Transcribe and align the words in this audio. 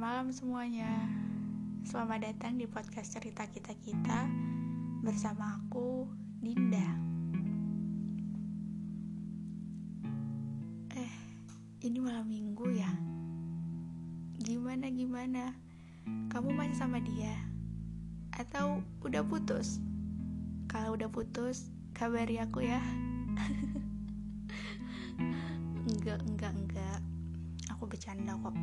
malam 0.00 0.32
semuanya. 0.32 0.88
Selamat 1.84 2.24
datang 2.24 2.56
di 2.56 2.64
podcast 2.64 3.20
cerita 3.20 3.44
kita-kita 3.44 4.32
bersama 5.04 5.60
aku, 5.60 6.08
Dinda. 6.40 6.88
Eh, 10.96 11.12
ini 11.84 12.00
malam 12.00 12.32
minggu 12.32 12.64
ya. 12.72 12.88
Gimana 14.40 14.88
gimana? 14.88 15.52
Kamu 16.32 16.48
masih 16.48 16.80
sama 16.80 16.96
dia? 17.04 17.36
Atau 18.32 18.80
udah 19.04 19.20
putus? 19.28 19.84
Kalau 20.64 20.96
udah 20.96 21.12
putus, 21.12 21.68
kabari 21.92 22.40
aku 22.40 22.64
ya. 22.64 22.80
enggak, 25.92 26.24
enggak, 26.24 26.56
enggak. 26.56 27.00
Aku 27.76 27.84
bercanda 27.84 28.32
kok. 28.40 28.56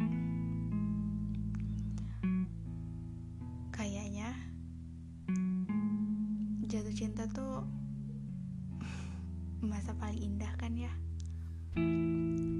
Cinta 6.97 7.29
tuh 7.29 7.61
masa 9.61 9.93
paling 10.01 10.33
indah 10.33 10.49
kan 10.57 10.73
ya? 10.73 10.89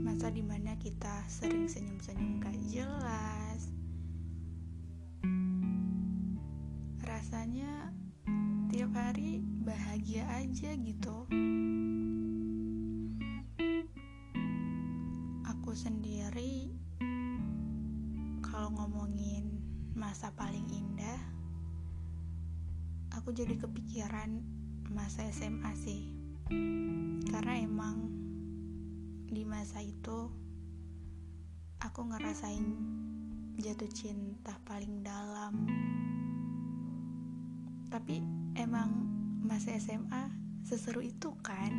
Masa 0.05 0.30
di 0.30 0.46
mana 0.46 0.77
kita 0.77 1.26
sering 1.26 1.66
senyum-senyum 1.66 2.38
gak 2.46 2.54
jelas. 2.70 3.73
Rasanya 7.02 7.90
tiap 8.70 8.94
hari 8.94 9.41
bahagia 9.66 10.22
aja 10.30 10.70
gitu. 10.85 11.18
Aku 15.49 15.74
sendiri 15.74 16.77
kalau 18.46 18.70
ngomongin 18.70 19.49
masa 19.98 20.30
paling 20.38 20.70
indah 20.70 21.07
aku 23.28 23.36
jadi 23.44 23.60
kepikiran 23.60 24.40
masa 24.88 25.28
SMA 25.36 25.76
sih. 25.76 26.16
Karena 27.28 27.60
emang 27.60 28.08
di 29.28 29.44
masa 29.44 29.84
itu 29.84 30.32
aku 31.84 32.08
ngerasain 32.08 32.64
jatuh 33.60 33.92
cinta 33.92 34.55
paling 34.64 35.04
dalam. 35.04 35.68
Tapi 37.92 38.24
emang 38.55 38.96
masa 39.44 39.76
SMA 39.76 40.32
seseru 40.64 41.04
itu 41.04 41.36
kan? 41.44 41.76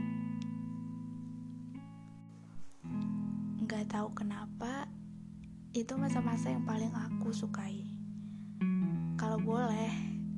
Nggak 3.65 3.89
tahu 3.89 4.13
kenapa 4.13 4.85
itu 5.73 5.97
masa-masa 5.97 6.53
yang 6.53 6.69
paling 6.69 6.93
aku 6.93 7.33
sukai. 7.33 7.89
Kalau 9.17 9.41
boleh 9.41 9.89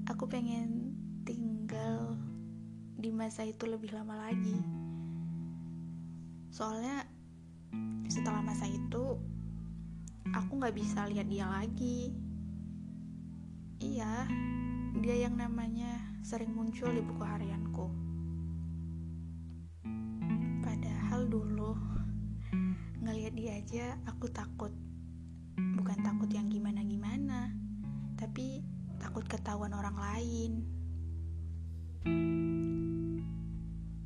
aku 0.07 0.31
pengen 0.31 0.90
di 3.01 3.09
masa 3.09 3.49
itu 3.49 3.65
lebih 3.65 3.97
lama 3.97 4.29
lagi. 4.29 4.61
Soalnya 6.53 7.09
setelah 8.13 8.45
masa 8.45 8.69
itu 8.69 9.17
aku 10.37 10.53
nggak 10.61 10.77
bisa 10.77 11.09
lihat 11.09 11.25
dia 11.33 11.49
lagi. 11.49 12.13
Iya 13.81 14.29
dia 15.01 15.17
yang 15.17 15.41
namanya 15.41 15.97
sering 16.21 16.53
muncul 16.53 16.93
di 16.93 17.01
buku 17.01 17.25
harianku. 17.25 17.87
Padahal 20.61 21.25
dulu 21.25 21.73
ngelihat 23.01 23.33
dia 23.33 23.53
aja 23.57 23.87
aku 24.05 24.29
takut. 24.29 24.77
Bukan 25.57 26.05
takut 26.05 26.29
yang 26.29 26.53
gimana-gimana 26.53 27.49
tapi 28.21 28.61
takut 29.01 29.25
ketahuan 29.25 29.73
orang 29.73 29.97
lain 29.97 30.53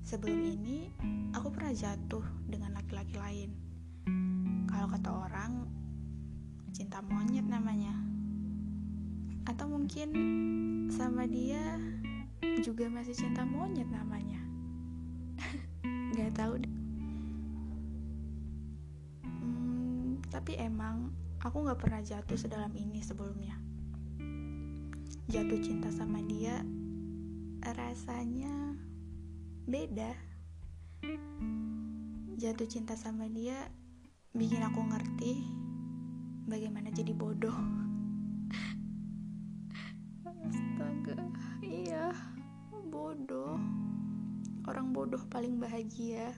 sebelum 0.05 0.37
ini 0.37 0.93
aku 1.33 1.49
pernah 1.49 1.73
jatuh 1.73 2.21
dengan 2.45 2.77
laki-laki 2.77 3.17
lain. 3.17 3.51
Kalau 4.69 4.87
kata 4.93 5.11
orang 5.11 5.65
cinta 6.77 7.01
monyet 7.01 7.49
namanya. 7.49 7.97
Atau 9.49 9.73
mungkin 9.73 10.13
sama 10.93 11.25
dia 11.25 11.81
juga 12.61 12.93
masih 12.93 13.17
cinta 13.17 13.49
monyet 13.49 13.89
namanya. 13.89 14.45
Nggak 16.13 16.37
tahu 16.37 16.61
deh. 16.61 16.77
Hmm, 19.25 20.21
tapi 20.29 20.61
emang 20.61 21.17
aku 21.41 21.65
nggak 21.65 21.81
pernah 21.81 22.05
jatuh 22.05 22.37
sedalam 22.37 22.73
ini 22.77 23.01
sebelumnya. 23.01 23.57
Jatuh 25.33 25.61
cinta 25.65 25.89
sama 25.89 26.21
dia 26.29 26.61
rasanya 27.65 28.77
beda. 29.65 30.13
Jatuh 32.37 32.69
cinta 32.69 32.93
sama 33.01 33.25
dia 33.33 33.57
bikin 34.37 34.61
aku 34.61 34.85
ngerti 34.85 35.41
bagaimana 36.45 36.93
jadi 36.93 37.17
bodoh. 37.17 37.57
Astaga. 40.29 41.17
Iya 41.65 42.13
bodoh. 42.93 43.57
Orang 44.69 44.93
bodoh 44.93 45.21
paling 45.33 45.57
bahagia. 45.57 46.37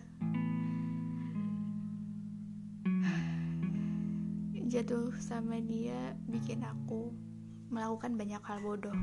Jatuh 4.66 5.14
sama 5.18 5.58
dia 5.62 6.14
bikin 6.30 6.62
aku 6.62 7.10
melakukan 7.74 8.14
banyak 8.14 8.42
hal 8.46 8.62
bodoh. 8.62 8.94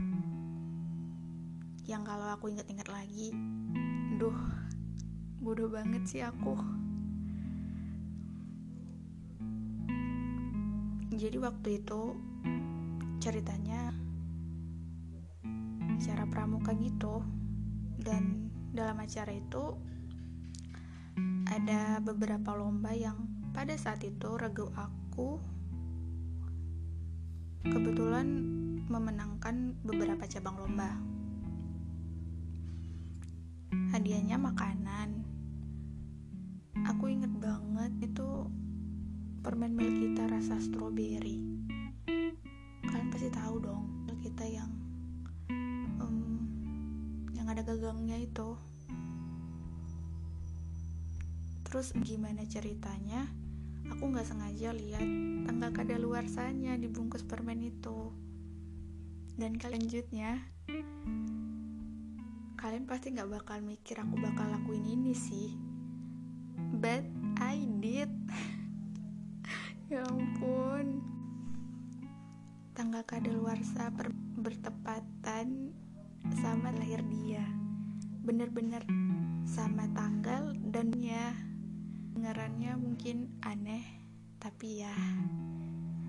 Yang 1.84 2.04
kalau 2.08 2.28
aku 2.32 2.56
inget-inget 2.56 2.88
lagi 2.88 3.36
duh 4.24 4.40
bodoh 5.44 5.68
banget 5.68 6.00
sih 6.08 6.24
aku. 6.24 6.56
Jadi 11.12 11.36
waktu 11.44 11.84
itu 11.84 12.16
ceritanya 13.20 13.92
acara 15.92 16.24
pramuka 16.32 16.72
gitu. 16.80 17.20
Dan 18.00 18.48
dalam 18.72 18.96
acara 19.04 19.36
itu 19.36 19.76
ada 21.52 22.00
beberapa 22.00 22.56
lomba 22.56 22.96
yang 22.96 23.28
pada 23.52 23.76
saat 23.76 24.08
itu 24.08 24.40
regu 24.40 24.72
aku 24.72 25.36
kebetulan 27.68 28.28
memenangkan 28.88 29.76
beberapa 29.84 30.24
cabang 30.32 30.64
lomba 30.64 31.13
hadiahnya 33.94 34.42
makanan. 34.42 35.22
Aku 36.90 37.14
inget 37.14 37.30
banget 37.38 37.94
itu 38.10 38.50
permen 39.46 39.78
milk 39.78 39.94
kita 40.02 40.26
rasa 40.34 40.58
stroberi. 40.58 41.46
Kalian 42.90 43.14
pasti 43.14 43.30
tahu 43.30 43.62
dong 43.62 43.86
kita 44.24 44.50
yang 44.50 44.72
um, 46.02 46.42
yang 47.38 47.46
ada 47.46 47.62
gagangnya 47.62 48.18
itu. 48.18 48.58
Terus 51.70 51.94
gimana 52.02 52.50
ceritanya? 52.50 53.30
Aku 53.94 54.10
nggak 54.10 54.26
sengaja 54.26 54.74
lihat 54.74 55.06
tanggal 55.46 55.70
kadaluarsanya 55.70 56.82
dibungkus 56.82 57.22
permen 57.22 57.62
itu. 57.62 58.10
Dan 59.38 59.62
lanjutnya 59.62 60.40
kalian 62.64 62.88
pasti 62.88 63.12
nggak 63.12 63.28
bakal 63.28 63.60
mikir 63.60 64.00
aku 64.00 64.16
bakal 64.24 64.48
lakuin 64.48 64.88
ini 64.88 65.12
sih. 65.12 65.52
But 66.80 67.04
I 67.44 67.60
did. 67.84 68.08
Ya 69.92 70.00
ampun. 70.08 71.04
Tanggal 72.72 73.04
kadaluarsa 73.04 73.92
bertepatan 74.40 75.76
sama 76.40 76.72
lahir 76.72 77.04
dia. 77.12 77.44
Bener-bener 78.24 78.88
sama 79.44 79.84
tanggal 79.92 80.56
dan 80.72 80.96
ya 80.98 81.36
dengarannya 82.16 82.80
mungkin 82.80 83.28
aneh 83.44 83.84
tapi 84.40 84.88
ya 84.88 84.96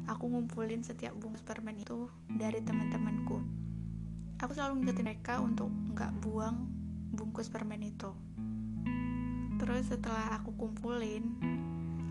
aku 0.06 0.31
ngumpulin 0.31 0.87
setiap 0.87 1.19
bungkus 1.19 1.43
permen 1.43 1.82
itu 1.82 2.06
dari 2.31 2.62
teman-temanku 2.62 3.63
aku 4.44 4.52
selalu 4.52 4.85
ngingetin 4.85 5.08
mereka 5.08 5.41
untuk 5.41 5.73
nggak 5.96 6.12
buang 6.20 6.69
bungkus 7.17 7.49
permen 7.49 7.81
itu. 7.81 8.12
Terus 9.56 9.88
setelah 9.88 10.37
aku 10.37 10.52
kumpulin 10.52 11.32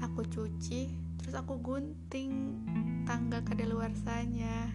aku 0.01 0.25
cuci 0.25 0.89
terus 1.21 1.37
aku 1.37 1.61
gunting 1.61 2.57
tanggal 3.05 3.39
kadaluarsanya 3.45 4.67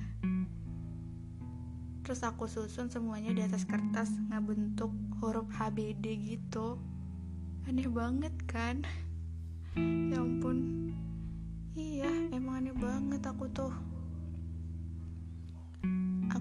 terus 2.06 2.24
aku 2.24 2.48
susun 2.48 2.88
semuanya 2.88 3.36
di 3.36 3.44
atas 3.44 3.68
kertas 3.68 4.08
ngebentuk 4.30 4.94
huruf 5.18 5.50
HBD 5.50 6.14
gitu. 6.38 6.78
Aneh 7.66 7.90
banget 7.90 8.32
kan? 8.46 8.86
Ya 10.08 10.22
ampun. 10.22 10.88
Iya 11.74 12.08
emang 12.32 12.64
aneh 12.64 12.76
banget 12.78 13.20
aku 13.26 13.50
tuh 13.50 13.87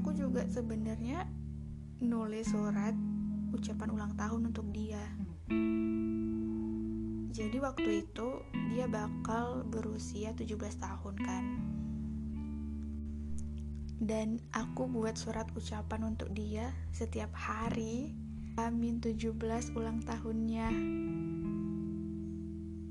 aku 0.08 0.24
juga 0.24 0.48
sebenarnya 0.48 1.28
nulis 2.00 2.48
surat 2.48 2.96
ucapan 3.52 3.92
ulang 3.92 4.16
tahun 4.16 4.56
untuk 4.56 4.64
dia. 4.72 5.04
Jadi 7.36 7.58
waktu 7.60 8.08
itu 8.08 8.40
dia 8.72 8.88
bakal 8.88 9.68
berusia 9.68 10.32
17 10.32 10.56
tahun 10.80 11.16
kan. 11.20 11.46
Dan 14.00 14.40
aku 14.56 14.88
buat 14.88 15.20
surat 15.20 15.52
ucapan 15.52 16.16
untuk 16.16 16.32
dia 16.32 16.72
setiap 16.96 17.36
hari 17.36 18.16
Amin 18.56 19.04
17 19.04 19.36
ulang 19.76 20.00
tahunnya. 20.08 20.72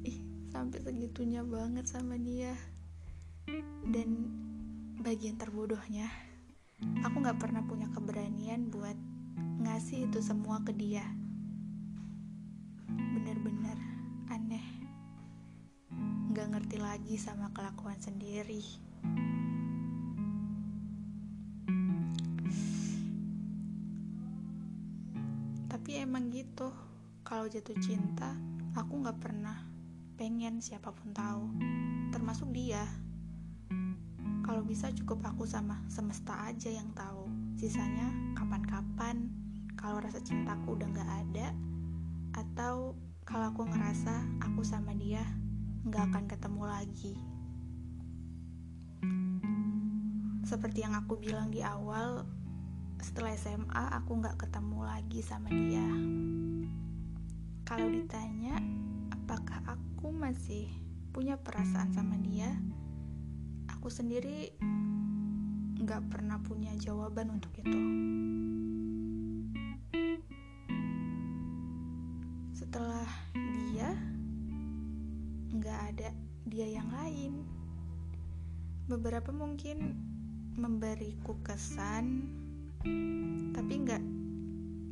Ih, 0.04 0.20
sampai 0.52 0.84
segitunya 0.84 1.40
banget 1.40 1.88
sama 1.88 2.20
dia. 2.20 2.52
Dan 3.88 4.28
bagian 5.00 5.40
terbodohnya, 5.40 6.12
aku 6.82 7.16
gak 7.24 7.40
pernah 7.40 7.64
punya 7.64 7.88
keberanian 7.88 8.68
buat 8.68 8.96
ngasih 9.64 10.10
itu 10.10 10.20
semua 10.20 10.60
ke 10.60 10.74
dia. 10.76 11.04
Bener-bener 12.90 13.78
aneh. 14.28 14.66
Gak 16.36 16.52
ngerti 16.52 16.76
lagi 16.76 17.14
sama 17.16 17.48
kelakuan 17.56 17.96
sendiri. 17.96 18.60
Tapi 25.72 26.02
emang 26.02 26.28
gitu, 26.34 26.74
kalau 27.22 27.46
jatuh 27.46 27.78
cinta, 27.78 28.34
aku 28.74 29.06
gak 29.06 29.22
pernah 29.22 29.54
pengen 30.18 30.58
siapa 30.58 30.90
pun 30.90 31.14
tahu, 31.14 31.52
termasuk 32.10 32.50
dia. 32.50 33.05
Kalau 34.46 34.62
bisa 34.62 34.94
cukup 34.94 35.26
aku 35.26 35.42
sama 35.42 35.82
semesta 35.90 36.46
aja 36.46 36.70
yang 36.70 36.86
tahu. 36.94 37.26
Sisanya 37.58 38.14
kapan-kapan 38.38 39.26
kalau 39.74 39.98
rasa 39.98 40.22
cintaku 40.22 40.78
udah 40.78 40.86
gak 40.94 41.10
ada 41.26 41.50
atau 42.30 42.94
kalau 43.26 43.50
aku 43.50 43.66
ngerasa 43.66 44.22
aku 44.38 44.62
sama 44.62 44.94
dia 44.94 45.26
gak 45.90 46.14
akan 46.14 46.30
ketemu 46.30 46.62
lagi. 46.62 47.14
Seperti 50.46 50.86
yang 50.86 50.94
aku 50.94 51.18
bilang 51.18 51.50
di 51.50 51.66
awal, 51.66 52.22
setelah 53.02 53.34
SMA 53.34 53.82
aku 53.98 54.22
gak 54.22 54.38
ketemu 54.46 54.78
lagi 54.86 55.26
sama 55.26 55.50
dia. 55.50 55.90
Kalau 57.66 57.90
ditanya 57.90 58.62
apakah 59.10 59.58
aku 59.66 60.14
masih 60.14 60.70
punya 61.10 61.34
perasaan 61.34 61.90
sama 61.90 62.14
dia, 62.22 62.54
aku 63.76 63.92
sendiri 63.92 64.56
nggak 65.76 66.08
pernah 66.08 66.40
punya 66.40 66.72
jawaban 66.80 67.36
untuk 67.36 67.52
itu. 67.60 67.76
Setelah 72.56 73.04
dia, 73.36 73.92
nggak 75.52 75.80
ada 75.92 76.08
dia 76.48 76.66
yang 76.72 76.88
lain. 76.88 77.44
Beberapa 78.88 79.28
mungkin 79.28 79.92
memberiku 80.56 81.36
kesan, 81.44 82.32
tapi 83.52 83.72
nggak 83.84 84.02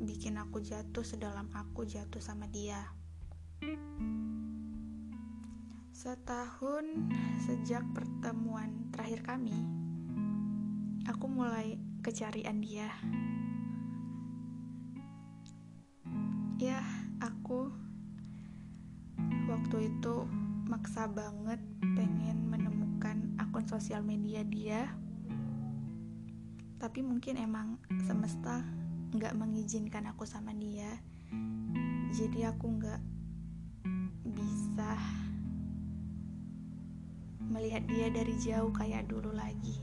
bikin 0.05 0.37
aku 0.37 0.61
jatuh 0.61 1.03
sedalam 1.03 1.49
aku 1.57 1.89
jatuh 1.89 2.21
sama 2.21 2.45
dia. 2.53 2.85
Setahun 5.95 7.07
sejak 7.47 7.87
pertemuan 7.95 8.91
terakhir 8.91 9.23
kami, 9.23 9.55
aku 11.07 11.31
mulai 11.31 11.79
kecarian 12.03 12.59
dia. 12.59 12.91
Ya, 16.59 16.83
aku 17.23 17.71
waktu 19.47 19.95
itu 19.95 20.27
maksa 20.67 21.07
banget 21.07 21.63
pengen 21.95 22.51
menemukan 22.51 23.31
akun 23.39 23.63
sosial 23.71 24.03
media 24.03 24.43
dia. 24.43 24.91
Tapi 26.83 27.07
mungkin 27.07 27.39
emang 27.39 27.79
semesta 28.03 28.67
nggak 29.15 29.39
mengizinkan 29.39 30.11
aku 30.11 30.27
sama 30.27 30.51
dia. 30.59 30.91
Jadi 32.11 32.43
aku 32.43 32.83
nggak 32.83 33.01
bisa 34.35 35.23
melihat 37.49 37.85
dia 37.89 38.09
dari 38.09 38.35
jauh 38.41 38.73
kayak 38.73 39.09
dulu 39.09 39.33
lagi. 39.33 39.81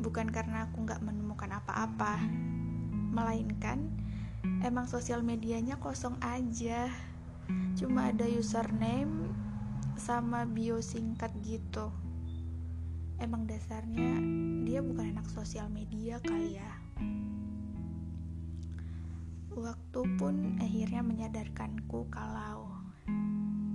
Bukan 0.00 0.30
karena 0.30 0.68
aku 0.70 0.86
nggak 0.86 1.02
menemukan 1.02 1.50
apa-apa, 1.56 2.22
melainkan 3.12 3.90
emang 4.62 4.86
sosial 4.86 5.20
medianya 5.24 5.76
kosong 5.76 6.16
aja. 6.22 6.88
Cuma 7.76 8.10
ada 8.14 8.24
username 8.24 9.32
sama 9.96 10.44
bio 10.44 10.80
singkat 10.80 11.32
gitu. 11.44 11.92
Emang 13.16 13.48
dasarnya 13.48 14.20
dia 14.68 14.84
bukan 14.84 15.16
anak 15.16 15.28
sosial 15.32 15.72
media 15.72 16.20
kali 16.20 16.60
ya. 16.60 16.72
Waktu 19.56 20.00
pun 20.20 20.60
akhirnya 20.60 21.00
menyadarkanku 21.00 22.12
kalau 22.12 22.76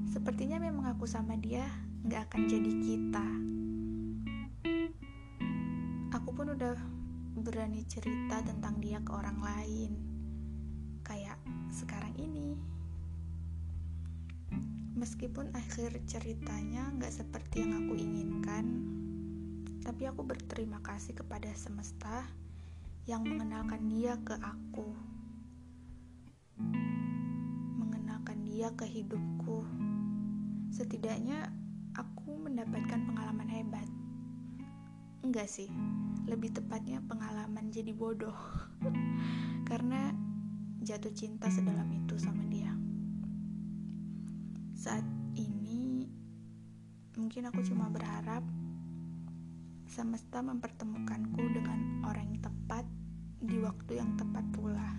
sepertinya 0.05 0.61
memang 0.61 0.93
aku 0.93 1.09
sama 1.09 1.33
dia 1.41 1.65
nggak 2.01 2.21
akan 2.33 2.41
jadi 2.49 2.71
kita. 2.81 3.27
Aku 6.17 6.33
pun 6.33 6.49
udah 6.57 6.73
berani 7.37 7.85
cerita 7.85 8.41
tentang 8.41 8.81
dia 8.81 8.97
ke 9.05 9.13
orang 9.13 9.37
lain, 9.37 9.91
kayak 11.05 11.37
sekarang 11.69 12.13
ini. 12.17 12.57
Meskipun 14.97 15.53
akhir 15.53 15.97
ceritanya 16.09 16.89
nggak 16.97 17.13
seperti 17.13 17.65
yang 17.65 17.85
aku 17.85 17.93
inginkan, 17.97 18.65
tapi 19.85 20.09
aku 20.09 20.25
berterima 20.25 20.81
kasih 20.81 21.13
kepada 21.13 21.49
semesta 21.53 22.25
yang 23.05 23.25
mengenalkan 23.25 23.81
dia 23.89 24.17
ke 24.21 24.37
aku, 24.41 24.89
mengenalkan 27.77 28.41
dia 28.45 28.69
ke 28.73 28.85
hidupku. 28.89 29.65
Setidaknya 30.69 31.60
aku 31.95 32.39
mendapatkan 32.39 32.99
pengalaman 33.03 33.49
hebat. 33.51 33.87
Enggak 35.21 35.47
sih, 35.51 35.69
lebih 36.25 36.55
tepatnya 36.55 37.03
pengalaman 37.05 37.69
jadi 37.69 37.91
bodoh. 37.93 38.35
Karena 39.69 40.11
jatuh 40.81 41.13
cinta 41.13 41.47
sedalam 41.51 41.87
itu 41.93 42.17
sama 42.17 42.41
dia. 42.49 42.73
Saat 44.73 45.05
ini 45.37 46.09
mungkin 47.13 47.45
aku 47.53 47.61
cuma 47.61 47.85
berharap 47.93 48.41
semesta 49.85 50.41
mempertemukanku 50.41 51.43
dengan 51.53 52.01
orang 52.07 52.33
yang 52.33 52.41
tepat 52.41 52.85
di 53.43 53.61
waktu 53.61 54.01
yang 54.01 54.17
tepat 54.17 54.45
pula. 54.55 54.89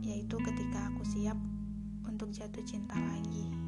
Yaitu 0.00 0.40
ketika 0.40 0.88
aku 0.88 1.04
siap 1.04 1.36
untuk 2.08 2.32
jatuh 2.32 2.64
cinta 2.64 2.96
lagi. 2.96 3.67